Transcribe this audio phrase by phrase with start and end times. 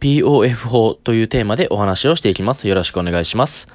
[0.00, 2.68] POF 法というテーマでお話をしていきます。
[2.68, 3.68] よろしくお願いします。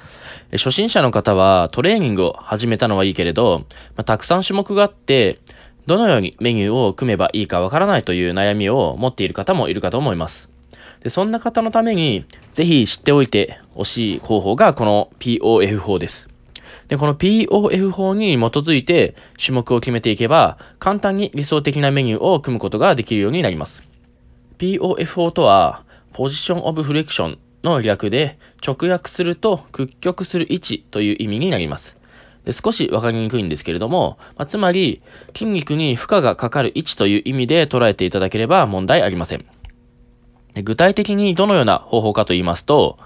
[0.52, 3.64] 初心者の方はトレーニングを始めたのはいいけれど、
[3.96, 5.38] まあ、たくさん種目があって、
[5.86, 10.48] どのようにメニューを組めばいいかわからないという悩みを持っている方もいるかと思います。
[11.02, 16.28] でそんな方のために、ぜひ知っておいてほしい方法がこの POF 法です。
[16.86, 23.82] で、この POF 法に基づいて種目を決めていけば、簡単に理想的なメニューを組むことができるようになります。
[24.58, 31.96] POF 法とは、ポジションオブフレクションの略で、直訳すると屈曲する位置という意味になります。
[32.44, 35.00] で少しわかりにくいんですけれども、まあ、つまり
[35.32, 39.44] 筋肉に負荷がかかる位置という意味で捉えていただければ問題ありません。
[40.62, 42.98] 具体的にどのような方法かと言いますと、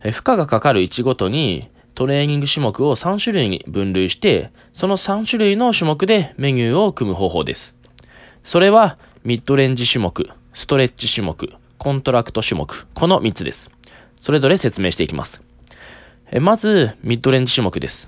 [0.00, 7.76] 負荷がかかる位置ごとにトレーニング種目を3種類に分類して、その3種類の種目でメニューを組む方法です。
[8.42, 13.70] それはミッドレンジ種目、ストレッチ種目、コントラクト種目、この3つです。
[14.20, 15.42] それぞれ説明していきます。
[16.38, 18.06] まず、ミッドレンジ種目です。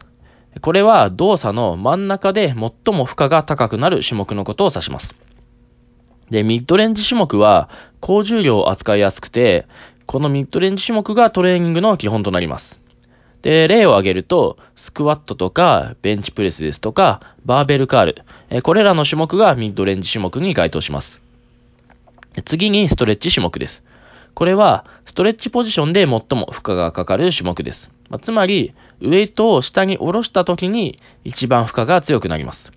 [0.60, 5.14] これは動作の真ん中で最も負荷が高くなる種目のことを指します。
[6.28, 7.70] で、ミッドレンジ種目は
[8.00, 9.66] 高重量を扱いやすくて、
[10.04, 12.78] このミッドレンジ種目がトレーニングの基本となります。
[13.40, 21.21] で、例を挙げると、スクワットとか、ベンチプレスですとか、バーベルカール、これらの種目がミッドレンジ種目に該当します。
[22.40, 23.84] 次にストレッチ種目です。
[24.34, 27.90] これは、ストレッチポジションで最も負荷がかかる種目です。
[28.08, 32.72] まあ、つまり、ウェイトを下に下ろした時に一番負荷が強くなります。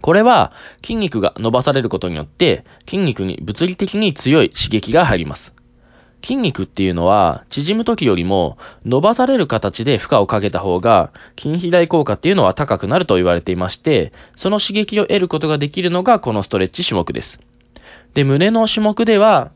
[0.00, 5.54] これは、筋肉が伸ばされることによって、筋肉に物理的に強い刺激が入ります。
[6.22, 17.40] 筋肉っていうのは、縮む時よりも、伸ばされる形で負荷をかけた方が、筋肥大効果っていうのは高くなると言われていまして、その刺激を得ることができるのがこのストレッチ種目です。
[18.14, 19.50] で、胸の種目では、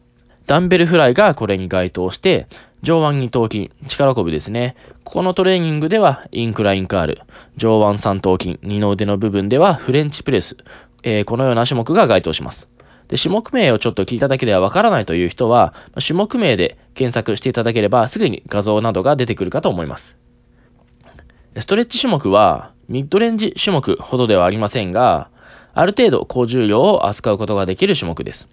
[0.46, 2.46] ダンベルフライがこれに該当して、
[2.82, 4.76] 上腕二頭筋、力こぶですね。
[5.04, 7.20] ここのトレーニングでは、インクラインカール、
[7.56, 10.56] 上腕三頭筋、二の腕の部分ではフレンチプレス、
[11.02, 12.68] えー、このような種目が該当します。
[13.08, 20.16] で、種目名をちょっと聞いただけではわからないという人は、種目名で検索していただければ、すぐに画像などが出てくるかと思います。
[21.58, 25.30] ストレッチ種目は、ミッドレンジ種目ほどではありませんが、
[25.78, 28.48] ある程度高重量を扱うことができる種目です。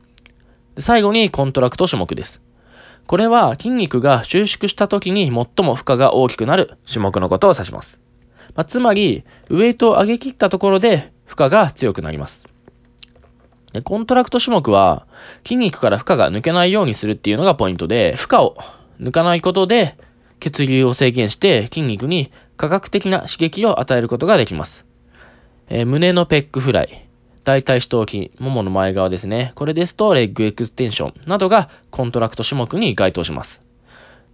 [0.78, 2.40] 最後にコントラクト種目です。
[3.08, 7.98] これは筋肉が収縮した時に最も負荷が大きくなる種目のことを指します。
[8.54, 12.48] まあ、つまり、ウェイトを上げ切ったところで負荷が強くなります。
[13.74, 15.08] でコントラクト種目は
[15.44, 18.56] 筋肉から負荷が抜けないようにするっていうのがポイントで、負荷を
[19.02, 19.98] 抜かないことで
[20.40, 24.86] 血流を制限して筋肉に化学的な刺激を与えることができます。
[25.70, 27.08] えー、胸のペックフライ、
[27.46, 29.54] 大腿四頭筋、ももの前側ですね。
[29.54, 33.62] これですと、レッグエクステンションなどがコントラクト種目に該当します。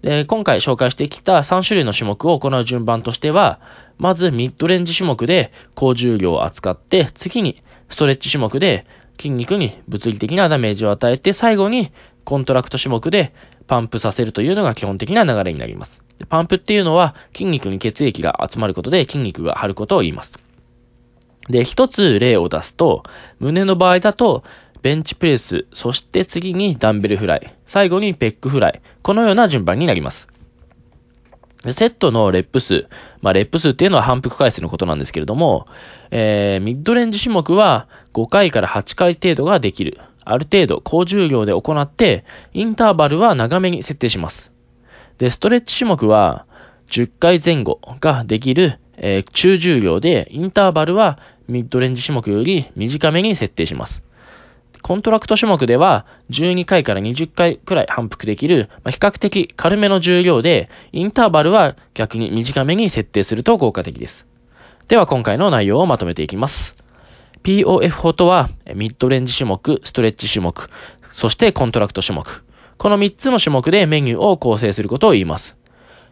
[0.02, 3.60] で今回紹介してきた3種類の種目を行う順番としては、
[3.98, 8.86] まずミッドレンジ種目で高重量を扱って、次にストレッチ種目で
[9.18, 11.92] 筋肉に物理的なダメージを与えて、最後に
[12.24, 13.34] コントラクト種目で
[13.68, 16.02] パンプさせるというのが基本的な流れになります。
[16.30, 20.40] パンプっていうのは筋肉に血液が集まることで筋肉が張ることを言います。
[21.52, 23.04] で、一つ例を出すと、
[23.40, 24.44] 胸の場合だと、
[24.82, 30.28] ベンチプレス、そして次にダンベルフライ、最後にペックフライ、このような順番になります。
[31.74, 32.88] セットのレップ数、
[33.22, 35.68] まあ、レップ数っていうのは反復回数のことなんですけれども、
[36.10, 40.00] えー、ミッドレンジ種目は5回から8回程度ができる。
[40.24, 44.52] ある程度高重量で行って、インターバルは長めに設定します。
[45.20, 46.48] で、ストレッチ種目は
[46.90, 54.04] 10回前後ができるえー、中重量で、インターバルはミッドレンジ種目より短めに設定します。
[54.82, 64.26] コントラクト種目では12回から20回くらい反復できる、まあ、比較的軽めの重量で、インターバルは逆に短めに設定すると効果的です。
[64.88, 66.76] では今回の内容をまとめていきます。
[67.44, 70.70] POF 法とは、ミッドレンジ種目、ストレッチ種目、
[71.14, 72.44] そしてコントラクト種目。
[72.78, 75.61] この3つの種目でメニューを構成することを言います。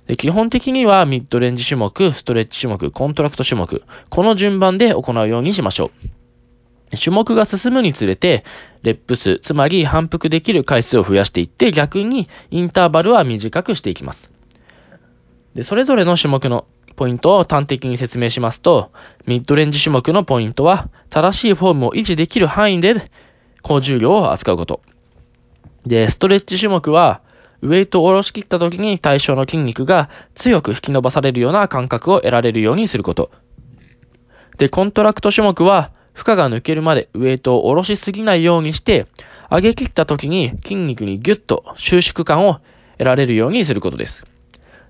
[0.10, 5.92] で基本的にはミッドレンジ種目、ストレッチ種目、コントラクト種目、この順番で行うようにしましょ
[6.92, 6.98] う。
[6.98, 8.44] 種目が進むにつれて、
[8.82, 14.32] レップ数、つまり反復できる回数を増やしていって、逆にインターバルは短くしていきます。
[15.54, 16.66] でそれぞれの種目の
[16.96, 18.92] ポイントを端的に説明しますと、
[19.28, 22.96] ミッドレンジ種目のポイントは、正しいフォームを維持できる範囲で
[23.62, 24.82] 高重量を扱うこと。
[25.86, 27.22] で、ストレッチ種目は、
[27.62, 33.32] ウェイトを下ろし切った時に対象の筋肉が強く引き伸ばされるような感覚を得られるようにすること。
[34.58, 39.08] で、コントラクト種目は負荷が抜けるまでウェイトを下ろしすぎないようにして、
[39.50, 42.60] 上げ切った時に筋肉にギュッと収縮感を
[42.98, 44.26] 得られるようにすることです。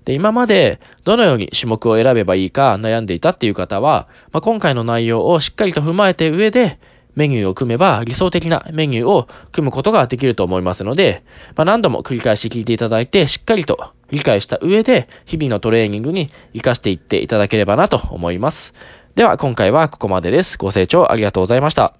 [0.04, 6.78] で、今までどのように種目を選べばいいか悩んでいたっていう方は、まあ、今回の内容をしっかりと踏まえた上で
[7.14, 11.24] メニューを組めば理想的なメニューを組むことができると思いますので、
[11.56, 18.74] まあ、何度も繰り返し聞いていただいてしっかりと理解した上で日々のトレーニングに活かしていっていただければなと思います。
[19.14, 20.56] では今回はここまでです。
[20.56, 21.99] ご清聴ありがとうございました。